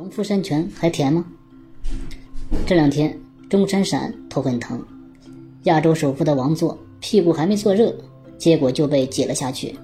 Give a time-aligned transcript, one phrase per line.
[0.00, 1.22] 农夫山泉还甜吗？
[2.64, 3.14] 这两天
[3.50, 4.82] 钟闪闪头很疼，
[5.64, 7.94] 亚洲首富的王座屁股还没坐热，
[8.38, 9.78] 结果就被挤了下去，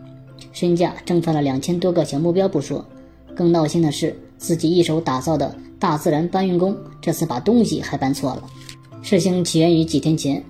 [0.55, 2.83] 身价蒸发了两千多个小目标不说，
[3.35, 8.43] 更闹心的是自己一手打造的大自然搬运工这次把东西还搬错了。
[9.03, 10.43] 事情起源于几天前，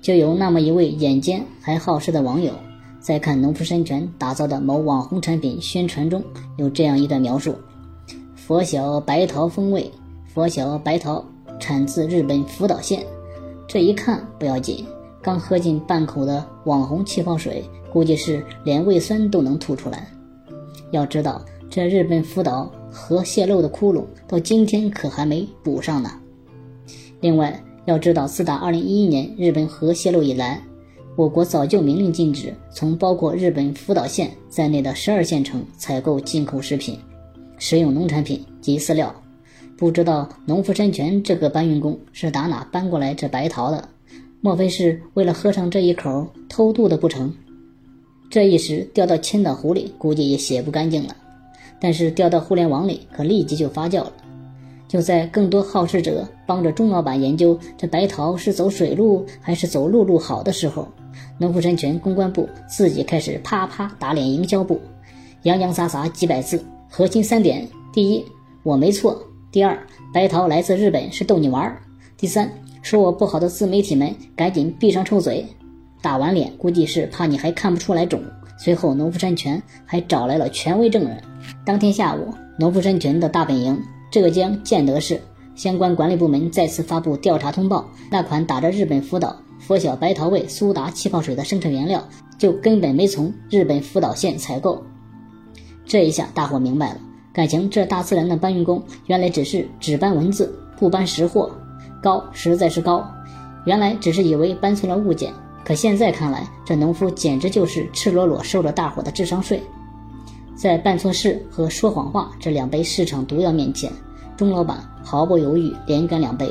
[0.00, 2.52] 就有那么一位眼尖还好事的网友，
[2.98, 6.20] 在看农夫山泉打造的某网红产品宣传中
[6.56, 7.54] 有这样一段描述。
[8.52, 9.90] 佛晓白桃风味，
[10.26, 11.24] 佛晓白桃
[11.58, 13.02] 产自日本福岛县。
[13.66, 14.84] 这一看不要紧，
[15.22, 20.06] 刚喝进半口的网红气泡水，估计是连胃酸都能吐出来。
[20.90, 26.10] 要知道，这日本福岛核泄漏的窟窿到今天可还没补上呢。
[27.22, 30.62] 另外，要知道，自打2011年日本核泄漏以来，
[31.16, 36.98] 我国早就明令禁止从包括日本福岛县在内的十二县城采购进口食品。
[37.62, 39.14] 食用农产品及饲料，
[39.78, 43.88] 不知道农夫山泉这个搬运工是打哪搬过来这白桃的？
[44.40, 47.32] 莫非是为了喝上这一口偷渡的不成？
[48.28, 51.14] 这一时掉到千岛湖里，估计也洗不干净了。
[51.80, 54.12] 但是掉到互联网里，可立即就发酵了。
[54.88, 60.88] 就在更多好事者帮着钟老板研究这白桃是走水路还是走陆路好的时候，
[61.38, 64.80] 农夫山泉公关部自己开始啪啪打脸营销部，
[65.44, 66.60] 洋洋洒洒几百字。
[66.94, 68.22] 核心三点：第一，
[68.62, 69.16] 我没错；
[69.50, 69.78] 第二，
[70.12, 71.72] 白桃来自日本是逗你玩儿；
[72.18, 75.46] 第三，说我不好的自媒体们赶紧闭上臭嘴。
[76.02, 78.20] 打完脸，估计是怕你还看不出来肿。
[78.58, 81.16] 随后，农夫山泉还找来了权威证人。
[81.64, 85.18] 当天下午，农夫山泉的大本营浙江建德市
[85.54, 92.06] 相关管理部门再次发布调查通报：那款打着日本福岛佛晓白桃味苏打气泡水的生产原料，
[92.36, 94.84] 就根本没从日本福岛县采购。
[95.84, 97.00] 这一下，大伙明白了，
[97.32, 101.50] 感情这大自然的搬运工原来只是只搬文字，不搬实货，
[102.02, 103.06] 高实在是高。
[103.64, 105.32] 原来只是以为搬错了物件，
[105.64, 109.62] 可现在看来，这农夫简直就是赤裸裸收了大伙的智商税。
[110.54, 113.90] 在办错事和说谎话这两杯市场毒药面前，
[114.36, 116.48] 钟老板毫不犹豫连干两杯。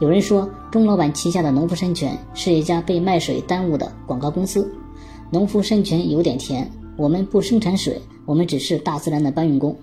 [0.00, 4.72] 有人说，钟老板旗下的农夫山泉是一家被卖水耽误的广告公司。
[5.30, 6.68] 农夫山泉有点甜。
[7.00, 9.74] 我们不生产水，我们只是大自然的搬运工。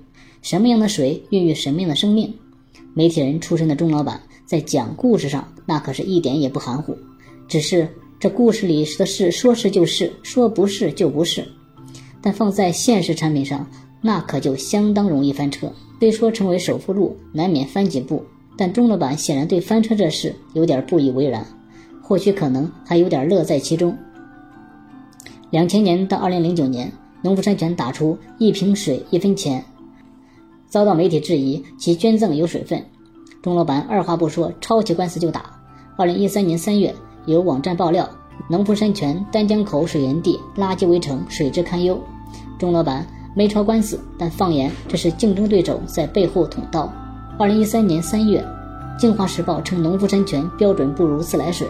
[0.44, 2.31] 什么样的水孕育什么样的生命。
[2.94, 6.95] 媒体人出身的钟老板在讲故事上，那可是一点也不含糊。
[7.47, 7.89] 只是
[8.19, 11.44] 这故事里的事，说是就是，说不是就不是。
[12.22, 13.67] 但放在现实产品上，
[13.99, 15.73] 那可就相当容易翻车。
[15.99, 18.23] 虽说成为首富路难免翻几步，
[18.55, 21.44] 但钟老板显然对翻车这事有点不以为然，
[21.99, 23.97] 或许可能还有点乐在其中。
[25.49, 26.91] 两千年到二零零九年。
[27.22, 29.63] 农夫山泉打出一瓶水一分钱，
[30.67, 32.85] 遭到媒体质疑其捐赠有水分，
[33.41, 35.59] 钟老板二话不说抄起官司就打。
[35.97, 36.94] 二零一三年三月，
[37.25, 38.07] 有网站爆料
[38.50, 42.00] 农夫山泉丹江口水源地垃圾围城，水质堪忧。
[42.59, 43.05] 钟老板
[43.35, 46.91] 没抄官司，但放言这是竞争对手在背后捅刀。
[47.39, 48.39] 二零一三年三月，
[48.99, 51.67] 《京华时报》称农夫山泉标准不如自来水。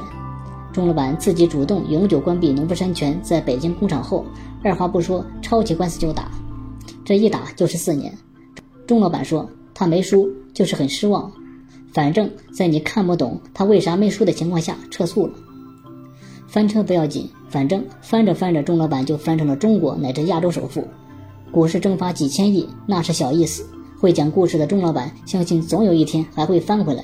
[0.77, 4.23] 钟老板自己主动永久关闭农夫山泉在北京工厂后，
[4.63, 6.29] 二话不说抄起官司就打，
[7.03, 8.15] 这一打就是四年。
[8.85, 11.31] 钟老板说他没输，就是很失望。
[11.91, 15.33] 反正，在你看不懂他为啥没输的情况下撤诉了。
[16.47, 20.87] 翻车不要紧，反正翻着翻着，钟老板就翻成了中国乃至亚洲首富。
[21.51, 23.65] 股市蒸发几千亿那是小意思，
[23.99, 27.03] 会讲故事的钟老板相信总有一天还会翻回来。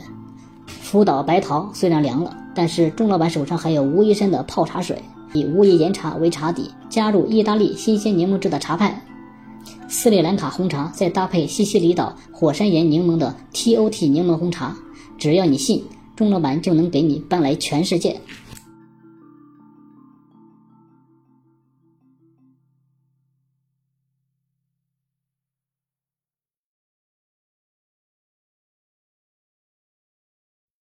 [0.67, 2.37] 福岛白桃虽然凉了。
[2.53, 5.01] 但是钟老板手上还有吴医生的泡茶水，
[5.33, 9.01] 以无叶岩茶为茶底，加入意大利新鲜柠檬汁的茶派，
[9.87, 14.75] 斯里兰卡红茶，再搭配西西里岛火山岩柠檬的 TOT 柠檬红茶，
[15.17, 15.83] 只要你信，
[16.15, 18.19] 钟老板就能给你搬来全世界。